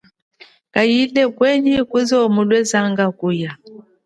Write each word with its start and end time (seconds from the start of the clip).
Kayile 0.73 1.23
kwenyi 1.35 1.75
kuwa 1.89 2.23
mulwezanga 2.35 3.05
kuya. 3.19 3.51